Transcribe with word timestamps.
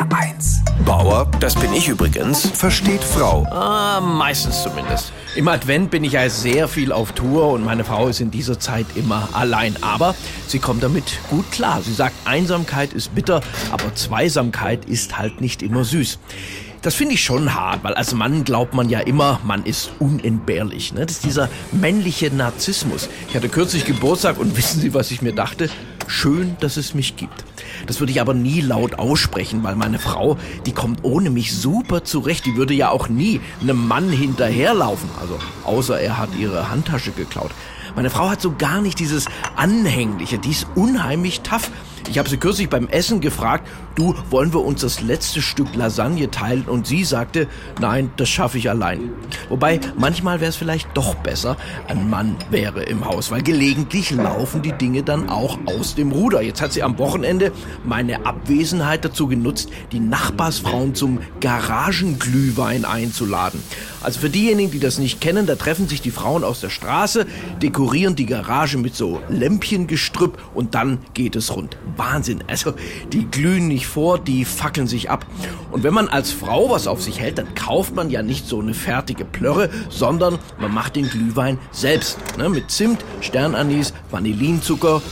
HR1. 0.00 0.60
Bauer, 0.86 1.30
das 1.40 1.54
bin 1.54 1.74
ich 1.74 1.88
übrigens, 1.88 2.48
versteht 2.54 3.04
Frau. 3.04 3.44
Ah, 3.50 4.00
meistens 4.00 4.62
zumindest. 4.62 5.12
Im 5.36 5.46
Advent 5.46 5.90
bin 5.90 6.04
ich 6.04 6.12
ja 6.12 6.28
sehr 6.30 6.68
viel 6.68 6.90
auf 6.90 7.12
Tour 7.12 7.50
und 7.50 7.64
meine 7.64 7.84
Frau 7.84 8.08
ist 8.08 8.20
in 8.20 8.30
dieser 8.30 8.58
Zeit 8.58 8.86
immer 8.94 9.28
allein. 9.32 9.76
Aber 9.82 10.14
sie 10.46 10.58
kommt 10.58 10.82
damit 10.82 11.18
gut 11.28 11.50
klar. 11.52 11.82
Sie 11.82 11.92
sagt, 11.92 12.14
Einsamkeit 12.24 12.94
ist 12.94 13.14
bitter, 13.14 13.42
aber 13.70 13.94
Zweisamkeit 13.94 14.86
ist 14.86 15.18
halt 15.18 15.42
nicht 15.42 15.62
immer 15.62 15.84
süß. 15.84 16.18
Das 16.80 16.94
finde 16.94 17.14
ich 17.14 17.22
schon 17.22 17.54
hart, 17.54 17.84
weil 17.84 17.92
als 17.92 18.14
Mann 18.14 18.44
glaubt 18.44 18.72
man 18.72 18.88
ja 18.88 19.00
immer, 19.00 19.38
man 19.44 19.66
ist 19.66 19.90
unentbehrlich. 19.98 20.94
Ne? 20.94 21.04
Das 21.04 21.16
ist 21.16 21.26
dieser 21.26 21.50
männliche 21.72 22.34
Narzissmus. 22.34 23.10
Ich 23.28 23.36
hatte 23.36 23.50
kürzlich 23.50 23.84
Geburtstag 23.84 24.38
und 24.38 24.56
wissen 24.56 24.80
Sie, 24.80 24.94
was 24.94 25.10
ich 25.10 25.20
mir 25.20 25.34
dachte? 25.34 25.68
Schön, 26.06 26.56
dass 26.60 26.78
es 26.78 26.94
mich 26.94 27.16
gibt. 27.16 27.44
Das 27.86 28.00
würde 28.00 28.12
ich 28.12 28.20
aber 28.20 28.34
nie 28.34 28.60
laut 28.60 28.98
aussprechen, 28.98 29.62
weil 29.62 29.76
meine 29.76 29.98
Frau, 29.98 30.36
die 30.66 30.72
kommt 30.72 31.04
ohne 31.04 31.30
mich 31.30 31.56
super 31.56 32.04
zurecht. 32.04 32.46
Die 32.46 32.56
würde 32.56 32.74
ja 32.74 32.90
auch 32.90 33.08
nie 33.08 33.40
einem 33.60 33.86
Mann 33.86 34.10
hinterherlaufen. 34.10 35.08
Also, 35.20 35.38
außer 35.64 36.00
er 36.00 36.18
hat 36.18 36.30
ihre 36.38 36.70
Handtasche 36.70 37.12
geklaut. 37.12 37.50
Meine 37.96 38.10
Frau 38.10 38.30
hat 38.30 38.40
so 38.40 38.54
gar 38.56 38.80
nicht 38.80 38.98
dieses 38.98 39.26
Anhängliche. 39.56 40.38
Die 40.38 40.50
ist 40.50 40.66
unheimlich 40.74 41.40
tough. 41.40 41.70
Ich 42.08 42.18
habe 42.18 42.28
sie 42.28 42.38
kürzlich 42.38 42.68
beim 42.68 42.88
Essen 42.88 43.20
gefragt, 43.20 43.68
du, 43.94 44.14
wollen 44.30 44.52
wir 44.52 44.64
uns 44.64 44.80
das 44.80 45.00
letzte 45.00 45.42
Stück 45.42 45.74
Lasagne 45.74 46.30
teilen? 46.30 46.64
Und 46.64 46.86
sie 46.86 47.04
sagte, 47.04 47.46
nein, 47.80 48.10
das 48.16 48.28
schaffe 48.28 48.58
ich 48.58 48.70
allein. 48.70 49.10
Wobei, 49.48 49.80
manchmal 49.96 50.40
wäre 50.40 50.48
es 50.48 50.56
vielleicht 50.56 50.88
doch 50.94 51.14
besser, 51.16 51.56
ein 51.88 52.08
Mann 52.08 52.36
wäre 52.50 52.82
im 52.82 53.04
Haus, 53.04 53.30
weil 53.30 53.42
gelegentlich 53.42 54.10
laufen 54.10 54.62
die 54.62 54.72
Dinge 54.72 55.02
dann 55.02 55.28
auch 55.28 55.58
aus 55.66 55.94
dem 55.94 56.12
Ruder. 56.12 56.42
Jetzt 56.42 56.62
hat 56.62 56.72
sie 56.72 56.82
am 56.82 56.98
Wochenende 56.98 57.52
meine 57.84 58.26
Abwesenheit 58.26 59.04
dazu 59.04 59.26
genutzt, 59.26 59.70
die 59.92 60.00
Nachbarsfrauen 60.00 60.94
zum 60.94 61.20
Garagenglühwein 61.40 62.84
einzuladen. 62.84 63.62
Also 64.02 64.20
für 64.20 64.30
diejenigen, 64.30 64.70
die 64.70 64.80
das 64.80 64.98
nicht 64.98 65.20
kennen, 65.20 65.46
da 65.46 65.56
treffen 65.56 65.88
sich 65.88 66.00
die 66.00 66.10
Frauen 66.10 66.42
aus 66.42 66.60
der 66.60 66.70
Straße, 66.70 67.26
dekorieren 67.62 68.16
die 68.16 68.26
Garage 68.26 68.78
mit 68.78 68.96
so 68.96 69.20
Lämpchengestrüpp 69.28 70.38
und 70.54 70.74
dann 70.74 70.98
geht 71.14 71.36
es 71.36 71.54
rund. 71.54 71.76
Wahnsinn. 71.96 72.44
Also 72.46 72.74
die 73.12 73.30
glühen 73.30 73.68
nicht 73.68 73.86
vor, 73.86 74.18
die 74.18 74.44
fackeln 74.44 74.86
sich 74.86 75.10
ab. 75.10 75.26
Und 75.70 75.82
wenn 75.82 75.94
man 75.94 76.08
als 76.08 76.32
Frau 76.32 76.70
was 76.70 76.86
auf 76.86 77.02
sich 77.02 77.20
hält, 77.20 77.38
dann 77.38 77.54
kauft 77.54 77.94
man 77.94 78.10
ja 78.10 78.22
nicht 78.22 78.46
so 78.46 78.60
eine 78.60 78.74
fertige 78.74 79.24
Plörre, 79.24 79.70
sondern 79.88 80.38
man 80.58 80.72
macht 80.72 80.96
den 80.96 81.08
Glühwein 81.08 81.58
selbst. 81.70 82.18
Ne, 82.38 82.48
mit 82.48 82.70
Zimt, 82.70 83.04
Sternanis, 83.20 83.92
Vanillinzucker 84.10 85.02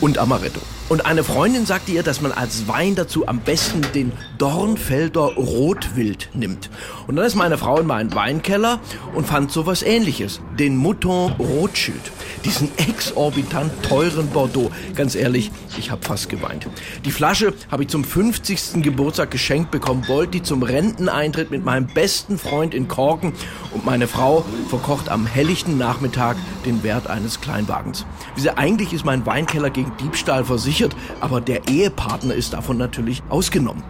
und 0.00 0.18
Amaretto. 0.18 0.60
Und 0.88 1.04
eine 1.04 1.22
Freundin 1.22 1.66
sagte 1.66 1.92
ihr, 1.92 2.02
dass 2.02 2.22
man 2.22 2.32
als 2.32 2.66
Wein 2.66 2.94
dazu 2.94 3.28
am 3.28 3.40
besten 3.40 3.82
den 3.94 4.10
Dornfelder 4.38 5.34
Rotwild 5.36 6.30
nimmt. 6.32 6.70
Und 7.06 7.16
dann 7.16 7.26
ist 7.26 7.34
meine 7.34 7.58
Frau 7.58 7.78
in 7.78 7.86
meinen 7.86 8.14
Weinkeller 8.14 8.80
und 9.14 9.26
fand 9.26 9.52
sowas 9.52 9.82
ähnliches. 9.82 10.40
Den 10.58 10.76
Mouton 10.76 11.32
Rothschild. 11.32 12.00
Diesen 12.44 12.70
exorbitant 12.78 13.70
teuren 13.82 14.28
Bordeaux. 14.28 14.70
Ganz 14.94 15.14
ehrlich, 15.14 15.50
ich 15.78 15.90
habe 15.90 16.02
fast 16.02 16.30
geweint. 16.30 16.66
Die 17.04 17.10
Flasche 17.10 17.52
habe 17.70 17.82
ich 17.82 17.90
zum 17.90 18.02
50. 18.02 18.82
Geburtstag 18.82 19.30
geschenkt 19.30 19.70
bekommen, 19.70 20.08
wollte 20.08 20.32
die 20.32 20.42
zum 20.42 20.62
Renteneintritt 20.62 21.50
mit 21.50 21.66
meinem 21.66 21.86
besten 21.86 22.38
Freund 22.38 22.72
in 22.72 22.88
Korken 22.88 23.34
und 23.74 23.84
meine 23.84 24.08
Frau 24.08 24.44
verkocht 24.70 25.10
am 25.10 25.26
helllichten 25.26 25.76
Nachmittag 25.76 26.36
den 26.64 26.82
Wert 26.82 27.08
eines 27.08 27.42
Kleinwagens. 27.42 28.06
Wie 28.36 28.40
sie, 28.40 28.56
eigentlich 28.56 28.94
ist 28.94 29.04
mein 29.04 29.26
Weinkeller 29.26 29.70
gegen 29.70 29.92
Diebstahl 29.98 30.44
versichert 30.44 30.77
versichert, 30.78 30.96
aber 31.20 31.40
der 31.40 31.68
Ehepartner 31.68 32.34
ist 32.34 32.52
davon 32.52 32.78
natürlich 32.78 33.22
ausgenommen. 33.28 33.82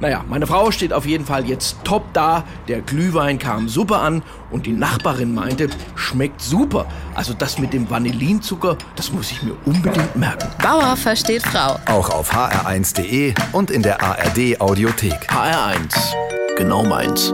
Naja, 0.00 0.24
meine 0.28 0.46
Frau 0.46 0.70
steht 0.70 0.92
auf 0.92 1.06
jeden 1.06 1.24
Fall 1.24 1.46
jetzt 1.46 1.76
top 1.84 2.04
da, 2.12 2.44
der 2.68 2.80
Glühwein 2.80 3.38
kam 3.38 3.68
super 3.68 4.00
an 4.00 4.22
und 4.50 4.66
die 4.66 4.72
Nachbarin 4.72 5.34
meinte, 5.34 5.68
schmeckt 5.94 6.40
super. 6.40 6.86
Also 7.14 7.34
das 7.34 7.58
mit 7.58 7.72
dem 7.72 7.88
Vanillinzucker, 7.88 8.76
das 8.96 9.12
muss 9.12 9.30
ich 9.30 9.42
mir 9.42 9.54
unbedingt 9.64 10.16
merken. 10.16 10.48
Bauer 10.62 10.96
versteht 10.96 11.42
Frau. 11.42 11.78
Auch 11.86 12.10
auf 12.10 12.32
hr1.de 12.32 13.34
und 13.52 13.70
in 13.70 13.82
der 13.82 14.02
ARD 14.02 14.60
Audiothek. 14.60 15.30
HR1, 15.30 16.14
genau 16.56 16.84
meins. 16.84 17.32